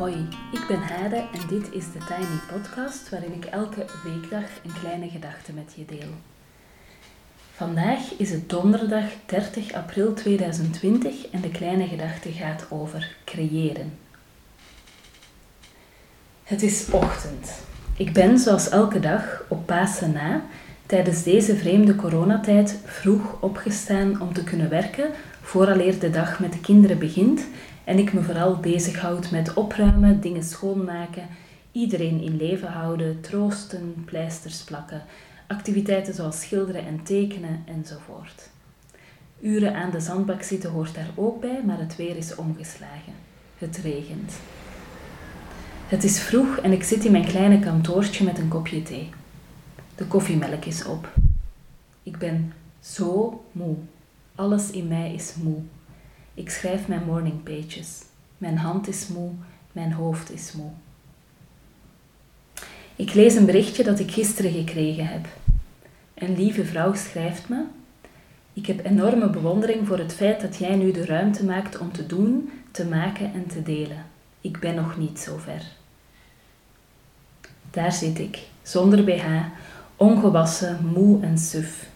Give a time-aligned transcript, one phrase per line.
[0.00, 4.72] Hoi, ik ben Hade en dit is de Tiny Podcast waarin ik elke weekdag een
[4.80, 6.08] kleine gedachte met je deel.
[7.54, 13.98] Vandaag is het donderdag 30 april 2020 en de kleine gedachte gaat over creëren.
[16.44, 17.62] Het is ochtend.
[17.96, 20.42] Ik ben zoals elke dag op Pasen na
[20.86, 26.60] tijdens deze vreemde coronatijd vroeg opgestaan om te kunnen werken vooraleer de dag met de
[26.60, 27.46] kinderen begint
[27.90, 31.28] en ik me vooral bezighoud met opruimen, dingen schoonmaken,
[31.72, 35.02] iedereen in leven houden, troosten, pleisters plakken,
[35.46, 38.48] activiteiten zoals schilderen en tekenen enzovoort.
[39.40, 43.12] Uren aan de zandbak zitten hoort daar ook bij, maar het weer is omgeslagen.
[43.58, 44.32] Het regent.
[45.86, 49.10] Het is vroeg en ik zit in mijn kleine kantoortje met een kopje thee.
[49.94, 51.12] De koffiemelk is op.
[52.02, 53.76] Ik ben zo moe.
[54.34, 55.62] Alles in mij is moe.
[56.40, 58.02] Ik schrijf mijn morning pages.
[58.38, 59.30] Mijn hand is moe,
[59.72, 60.70] mijn hoofd is moe.
[62.96, 65.26] Ik lees een berichtje dat ik gisteren gekregen heb.
[66.14, 67.64] Een lieve vrouw schrijft me:
[68.52, 72.06] Ik heb enorme bewondering voor het feit dat jij nu de ruimte maakt om te
[72.06, 74.06] doen, te maken en te delen.
[74.40, 75.62] Ik ben nog niet zo ver.
[77.70, 79.26] Daar zit ik, zonder BH,
[79.96, 81.88] ongewassen, moe en suf.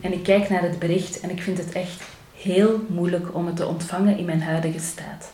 [0.00, 3.56] En ik kijk naar het bericht en ik vind het echt heel moeilijk om het
[3.56, 5.32] te ontvangen in mijn huidige staat.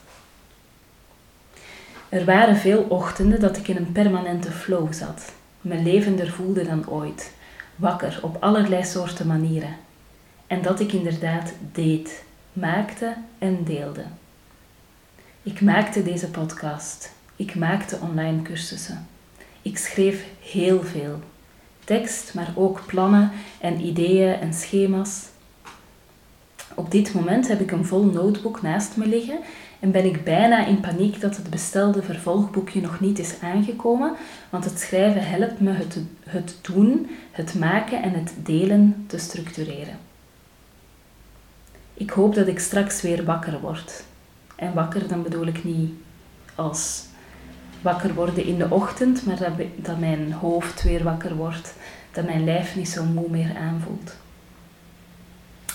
[2.09, 6.89] Er waren veel ochtenden dat ik in een permanente flow zat, me levender voelde dan
[6.89, 7.33] ooit,
[7.77, 9.77] wakker op allerlei soorten manieren.
[10.47, 14.05] En dat ik inderdaad deed, maakte en deelde.
[15.43, 17.13] Ik maakte deze podcast.
[17.37, 19.07] Ik maakte online cursussen.
[19.63, 21.21] Ik schreef heel veel.
[21.85, 25.33] Tekst, maar ook plannen en ideeën en schema's.
[26.75, 29.39] Op dit moment heb ik een vol notebook naast me liggen
[29.81, 34.15] en ben ik bijna in paniek dat het bestelde vervolgboekje nog niet is aangekomen,
[34.51, 39.99] want het schrijven helpt me het, het doen, het maken en het delen te structureren.
[41.95, 44.05] Ik hoop dat ik straks weer wakker word.
[44.57, 45.93] En wakker, dan bedoel ik niet
[46.55, 47.05] als
[47.81, 51.75] wakker worden in de ochtend, maar dat, dat mijn hoofd weer wakker wordt,
[52.13, 54.17] dat mijn lijf niet zo moe meer aanvoelt.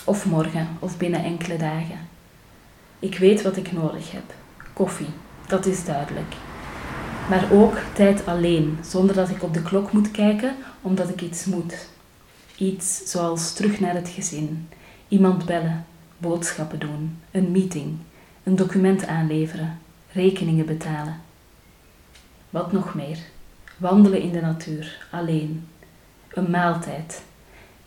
[0.04, 2.08] Of morgen, of binnen enkele dagen.
[2.98, 4.34] Ik weet wat ik nodig heb.
[4.72, 5.10] Koffie,
[5.46, 6.34] dat is duidelijk.
[7.28, 11.44] Maar ook tijd alleen, zonder dat ik op de klok moet kijken, omdat ik iets
[11.44, 11.88] moet.
[12.56, 14.68] Iets zoals terug naar het gezin,
[15.08, 15.86] iemand bellen,
[16.18, 17.96] boodschappen doen, een meeting,
[18.42, 19.78] een document aanleveren,
[20.12, 21.20] rekeningen betalen.
[22.50, 23.18] Wat nog meer?
[23.76, 25.66] Wandelen in de natuur, alleen.
[26.28, 27.22] Een maaltijd,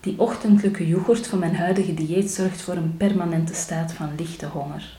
[0.04, 4.98] die ochtendelijke yoghurt van mijn huidige dieet zorgt voor een permanente staat van lichte honger.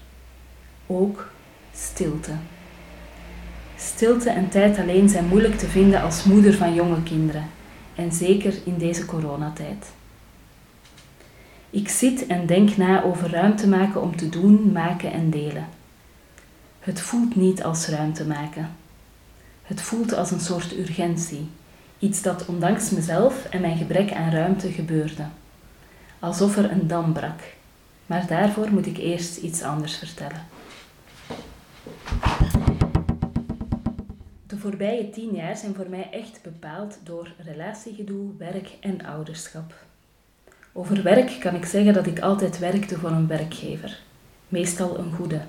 [0.86, 1.30] Ook
[1.74, 2.30] stilte.
[3.76, 7.46] Stilte en tijd alleen zijn moeilijk te vinden als moeder van jonge kinderen,
[7.94, 9.86] en zeker in deze coronatijd.
[11.70, 15.66] Ik zit en denk na over ruimte maken om te doen, maken en delen.
[16.80, 18.70] Het voelt niet als ruimte maken.
[19.62, 21.48] Het voelt als een soort urgentie,
[22.04, 25.24] Iets dat ondanks mezelf en mijn gebrek aan ruimte gebeurde.
[26.18, 27.40] Alsof er een dam brak.
[28.06, 30.42] Maar daarvoor moet ik eerst iets anders vertellen.
[34.46, 39.74] De voorbije tien jaar zijn voor mij echt bepaald door relatiegedoe, werk en ouderschap.
[40.72, 44.00] Over werk kan ik zeggen dat ik altijd werkte voor een werkgever,
[44.48, 45.40] meestal een goede.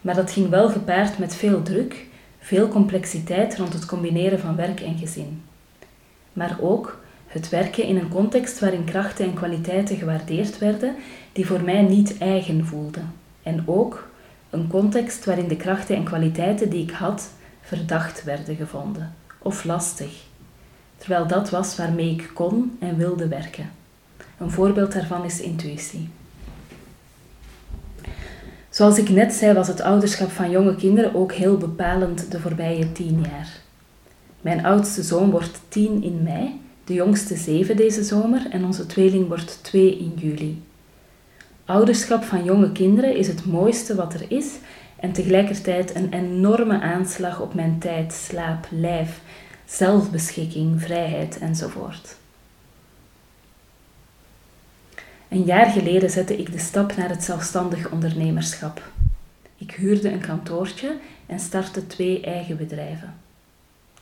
[0.00, 2.06] Maar dat ging wel gepaard met veel druk,
[2.38, 5.42] veel complexiteit rond het combineren van werk en gezin
[6.32, 10.94] maar ook het werken in een context waarin krachten en kwaliteiten gewaardeerd werden
[11.32, 13.12] die voor mij niet eigen voelden.
[13.42, 14.08] En ook
[14.50, 20.24] een context waarin de krachten en kwaliteiten die ik had verdacht werden gevonden of lastig,
[20.96, 23.70] terwijl dat was waarmee ik kon en wilde werken.
[24.38, 26.08] Een voorbeeld daarvan is intuïtie.
[28.70, 32.92] Zoals ik net zei, was het ouderschap van jonge kinderen ook heel bepalend de voorbije
[32.92, 33.48] tien jaar.
[34.42, 39.28] Mijn oudste zoon wordt tien in mei, de jongste zeven deze zomer en onze tweeling
[39.28, 40.62] wordt twee in juli.
[41.64, 44.46] Ouderschap van jonge kinderen is het mooiste wat er is
[44.96, 49.20] en tegelijkertijd een enorme aanslag op mijn tijd, slaap, lijf,
[49.64, 52.16] zelfbeschikking, vrijheid enzovoort.
[55.28, 58.82] Een jaar geleden zette ik de stap naar het zelfstandig ondernemerschap.
[59.56, 60.96] Ik huurde een kantoortje
[61.26, 63.21] en startte twee eigen bedrijven.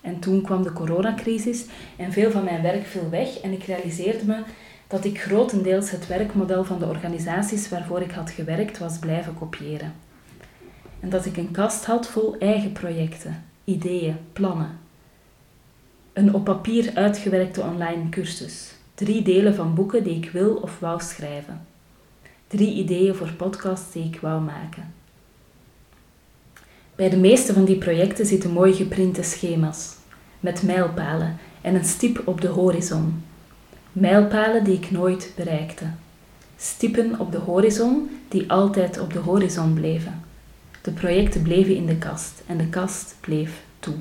[0.01, 1.65] En toen kwam de coronacrisis
[1.97, 4.43] en veel van mijn werk viel weg en ik realiseerde me
[4.87, 9.93] dat ik grotendeels het werkmodel van de organisaties waarvoor ik had gewerkt was blijven kopiëren.
[11.01, 14.79] En dat ik een kast had vol eigen projecten, ideeën, plannen.
[16.13, 18.73] Een op papier uitgewerkte online cursus.
[18.95, 21.67] Drie delen van boeken die ik wil of wou schrijven.
[22.47, 25.00] Drie ideeën voor podcasts die ik wou maken.
[27.01, 29.95] Bij de meeste van die projecten zitten mooi geprinte schema's,
[30.41, 33.23] met mijlpalen en een stip op de horizon.
[33.93, 35.85] Mijlpalen die ik nooit bereikte.
[36.57, 40.25] Stippen op de horizon die altijd op de horizon bleven.
[40.83, 43.95] De projecten bleven in de kast en de kast bleef toe.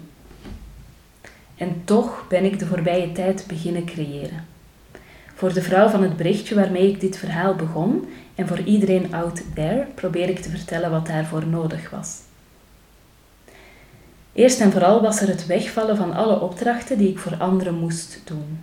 [1.55, 4.45] En toch ben ik de voorbije tijd beginnen creëren.
[5.35, 9.41] Voor de vrouw van het berichtje waarmee ik dit verhaal begon en voor iedereen out
[9.55, 12.27] there probeer ik te vertellen wat daarvoor nodig was.
[14.39, 18.21] Eerst en vooral was er het wegvallen van alle opdrachten die ik voor anderen moest
[18.23, 18.59] doen.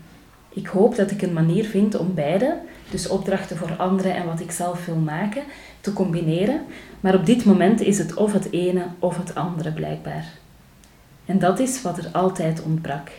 [0.48, 2.56] Ik hoop dat ik een manier vind om beide,
[2.90, 5.42] dus opdrachten voor anderen en wat ik zelf wil maken,
[5.80, 6.60] te combineren,
[7.00, 10.24] maar op dit moment is het of het ene of het andere blijkbaar.
[11.26, 13.10] En dat is wat er altijd ontbrak.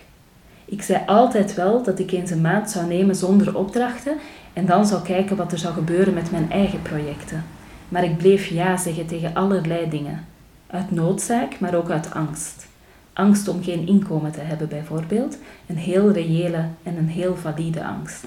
[0.66, 4.18] Ik zei altijd wel dat ik eens een maand zou nemen zonder opdrachten
[4.54, 7.46] en dan zou kijken wat er zou gebeuren met mijn eigen projecten.
[7.90, 10.36] Maar ik bleef ja zeggen tegen allerlei dingen.
[10.68, 12.68] Uit noodzaak, maar ook uit angst.
[13.14, 18.24] Angst om geen inkomen te hebben bijvoorbeeld, een heel reële en een heel valide angst.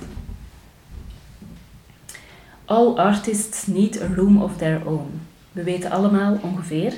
[2.65, 5.21] All artists need a room of their own.
[5.53, 6.95] We weten allemaal ongeveer,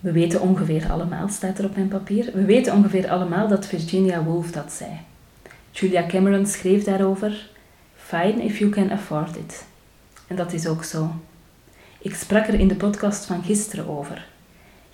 [0.00, 4.22] we weten ongeveer allemaal, staat er op mijn papier, we weten ongeveer allemaal dat Virginia
[4.22, 4.90] Woolf dat zei.
[5.70, 7.50] Julia Cameron schreef daarover,
[7.96, 9.64] Fine if you can afford it.
[10.26, 11.10] En dat is ook zo.
[11.98, 14.26] Ik sprak er in de podcast van gisteren over.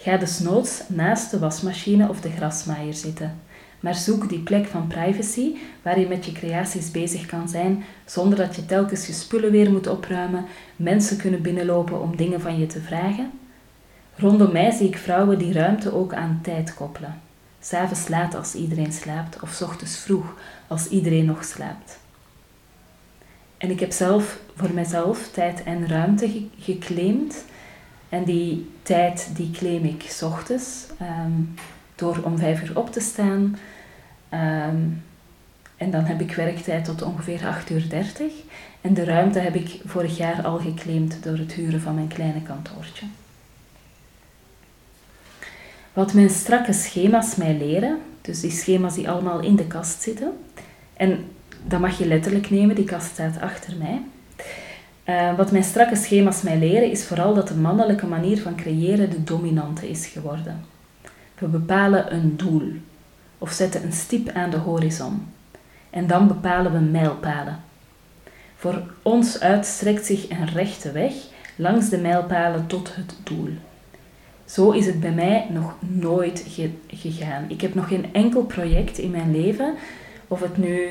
[0.02, 3.40] Ga desnoods naast de wasmachine of de grasmaaier zitten.
[3.81, 8.38] Maar zoek die plek van privacy waar je met je creaties bezig kan zijn zonder
[8.38, 10.44] dat je telkens je spullen weer moet opruimen,
[10.76, 13.31] mensen kunnen binnenlopen om dingen van je te vragen.
[14.16, 17.20] Rondom mij zie ik vrouwen die ruimte ook aan tijd koppelen.
[17.60, 20.34] S'avonds laat als iedereen slaapt of s ochtends vroeg
[20.66, 21.99] als iedereen nog slaapt.
[23.56, 27.44] En ik heb zelf voor mezelf tijd en ruimte geclaimd
[28.12, 31.32] en die tijd die claim ik s ochtends ehm,
[31.94, 33.59] door om vijf uur op te staan.
[34.29, 34.76] Ehm,
[35.76, 38.32] en dan heb ik werktijd tot ongeveer 8 uur 30.
[38.81, 42.43] En de ruimte heb ik vorig jaar al geclaimd door het huren van mijn kleine
[42.43, 43.06] kantoortje.
[45.93, 50.32] Wat mijn strakke schema's mij leren, dus die schema's die allemaal in de kast zitten,
[50.93, 51.25] en
[51.64, 54.03] dat mag je letterlijk nemen, die kast staat achter mij,
[55.04, 59.10] uh, wat mijn strakke schema's mij leren is vooral dat de mannelijke manier van creëren
[59.10, 60.64] de dominante is geworden.
[61.38, 62.72] We bepalen een doel
[63.38, 65.28] of zetten een stip aan de horizon.
[65.90, 67.60] En dan bepalen we mijlpalen.
[68.56, 71.12] Voor ons uitstrekt zich een rechte weg
[71.56, 73.49] langs de mijlpalen tot het doel.
[74.44, 76.44] Zo is het bij mij nog nooit
[76.88, 77.44] gegaan.
[77.49, 79.75] Ik heb nog geen enkel project in mijn leven,
[80.28, 80.90] of het nu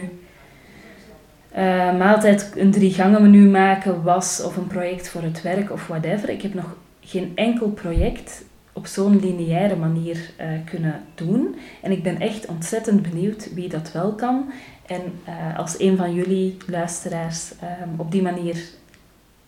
[1.58, 5.88] uh, maaltijd een drie gangen menu maken was of een project voor het werk of
[5.88, 6.30] whatever.
[6.30, 8.44] Ik heb nog geen enkel project
[8.74, 11.56] op zo'n lineaire manier uh, kunnen doen.
[11.82, 14.52] En ik ben echt ontzettend benieuwd wie dat wel kan.
[14.86, 18.58] En uh, als een van jullie luisteraars um, op die manier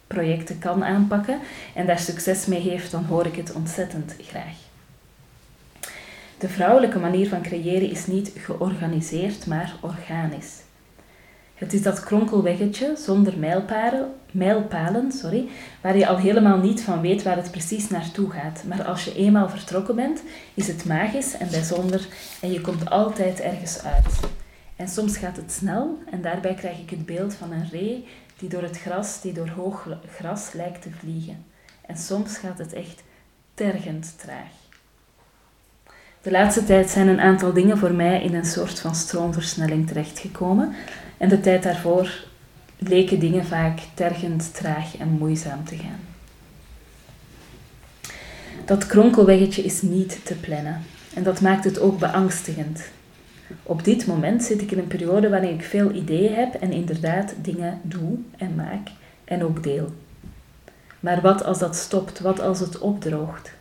[0.08, 1.40] projecten kan aanpakken
[1.76, 4.56] en daar succes mee heeft, dan hoor ik het ontzettend graag.
[6.38, 10.62] De vrouwelijke manier van creëren is niet georganiseerd, maar organisch.
[11.64, 15.48] Het is dat kronkelweggetje zonder mijlpalen, mijlpalen sorry,
[15.82, 18.64] waar je al helemaal niet van weet waar het precies naartoe gaat.
[18.68, 22.08] Maar als je eenmaal vertrokken bent, is het magisch en bijzonder
[22.42, 24.20] en je komt altijd ergens uit.
[24.76, 28.50] En soms gaat het snel en daarbij krijg ik het beeld van een ree die
[28.50, 31.46] door het gras, die door hoog gras lijkt te vliegen.
[31.86, 33.04] En soms gaat het echt
[33.54, 34.52] tergend traag.
[36.22, 40.76] De laatste tijd zijn een aantal dingen voor mij in een soort van stroomversnelling terechtgekomen.
[41.18, 42.26] En de tijd daarvoor
[42.78, 46.00] leken dingen vaak tergend, traag en moeizaam te gaan.
[48.66, 50.82] Dat kronkelweggetje is niet te plannen
[51.14, 52.82] en dat maakt het ook beangstigend.
[53.64, 57.34] Op dit moment zit ik in een periode waarin ik veel ideeën heb en inderdaad
[57.42, 58.88] dingen doe en maak
[59.26, 59.94] en ook deel.
[61.00, 62.20] Maar wat als dat stopt?
[62.20, 63.52] Wat als het opdroogt?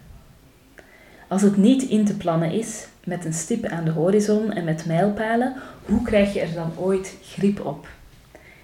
[1.29, 4.87] Als het niet in te plannen is, met een stip aan de horizon en met
[4.87, 5.55] mijlpalen,
[5.87, 7.89] hoe krijg je er dan ooit grip op?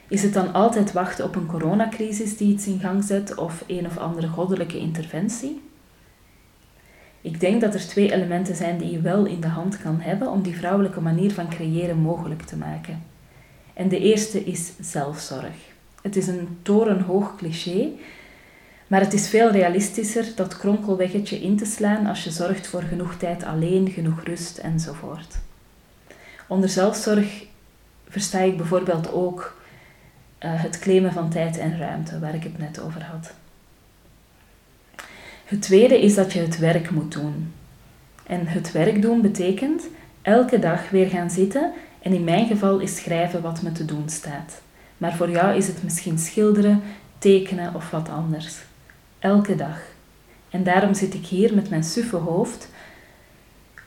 [0.09, 3.87] Is het dan altijd wachten op een coronacrisis die iets in gang zet of een
[3.87, 5.63] of andere goddelijke interventie?
[7.21, 10.31] Ik denk dat er twee elementen zijn die je wel in de hand kan hebben
[10.31, 13.03] om die vrouwelijke manier van creëren mogelijk te maken.
[13.75, 15.57] En de eerste is zelfzorg.
[16.03, 17.89] Het is een torenhoog cliché,
[18.89, 23.15] Maar het is veel realistischer dat kronkelweggetje in te slaan als je zorgt voor genoeg
[23.15, 25.37] tijd alleen, genoeg rust enzovoort.
[26.47, 27.45] Onder zelfzorg
[28.09, 29.57] versta ik bijvoorbeeld ook
[30.45, 33.33] uh, het claimen van tijd en ruimte, waar ik het net over had.
[35.45, 37.53] Het tweede is dat je het werk moet doen.
[38.27, 39.83] En het werk doen betekent
[40.23, 44.09] elke dag weer gaan zitten en in mijn geval is schrijven wat me te doen
[44.09, 44.61] staat.
[44.99, 46.83] Maar voor jou is het misschien schilderen,
[47.19, 48.57] tekenen of wat anders.
[49.19, 49.81] Elke dag.
[50.51, 52.69] En daarom zit ik hier met mijn suffe hoofd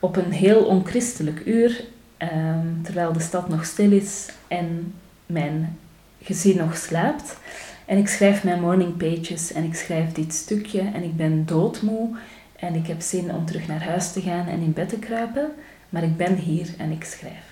[0.00, 1.84] op een heel onchristelijk uur,
[2.16, 4.94] ehm, terwijl de stad nog stil is en
[5.26, 5.78] mijn
[6.22, 7.36] gezin nog slaapt.
[7.84, 12.16] En ik schrijf mijn morning pages en ik schrijf dit stukje en ik ben doodmoe
[12.56, 15.50] en ik heb zin om terug naar huis te gaan en in bed te kruipen,
[15.88, 17.51] maar ik ben hier en ik schrijf.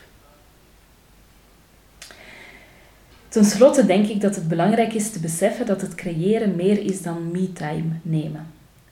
[3.31, 7.03] Ten slotte denk ik dat het belangrijk is te beseffen dat het creëren meer is
[7.03, 8.47] dan me-time nemen.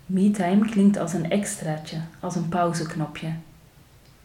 [0.07, 3.33] Me-time klinkt als een extraatje, als een pauzeknopje.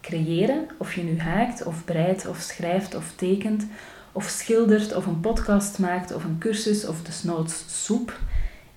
[0.02, 3.66] Creëren, of je nu haakt of breidt of schrijft of tekent,
[4.12, 8.20] of schildert of een podcast maakt of een cursus of desnoods soep,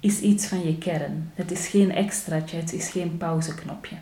[0.00, 1.30] is iets van je kern.
[1.34, 3.96] Het is geen extraatje, het is geen pauzeknopje.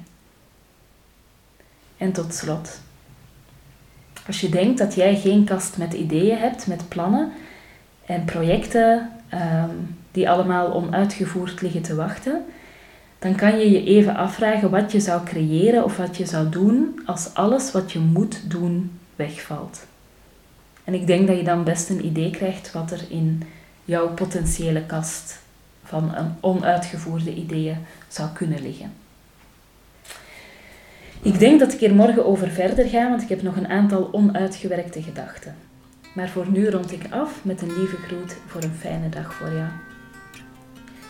[1.97, 2.81] En tot slot,
[4.27, 7.33] als je denkt dat jij geen kast met ideeën hebt, met plannen
[8.07, 12.45] en projecten um, die allemaal onuitgevoerd liggen te wachten,
[13.19, 17.01] dan kan je je even afvragen wat je zou creëren of wat je zou doen
[17.07, 19.87] als alles wat je moet doen wegvalt.
[20.85, 23.43] En ik denk dat je dan best een idee krijgt wat er in
[23.85, 25.39] jouw potentiële kast
[25.85, 27.77] van onuitgevoerde ideeën
[28.09, 28.93] zou kunnen liggen.
[31.25, 34.09] Ik denk dat ik hier morgen over verder ga, want ik heb nog een aantal
[34.13, 35.57] onuitgewerkte gedachten.
[36.15, 39.53] Maar voor nu rond ik af met een lieve groet voor een fijne dag voor
[39.53, 39.69] jou.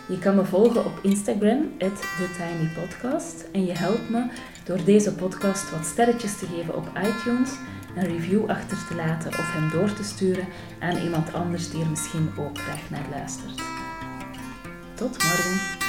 [0.07, 3.45] Je kan me volgen op Instagram, TheTinyPodcast.
[3.51, 4.25] En je helpt me
[4.65, 7.51] door deze podcast wat sterretjes te geven op iTunes,
[7.95, 10.47] een review achter te laten of hem door te sturen
[10.79, 13.61] aan iemand anders die er misschien ook graag naar luistert.
[14.93, 15.84] Tot morgen!